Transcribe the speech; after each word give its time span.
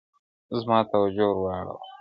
زما 0.59 0.77
توجه 0.91 1.25
ور 1.27 1.37
واړوله- 1.43 1.75